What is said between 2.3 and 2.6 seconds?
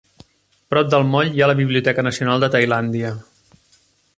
de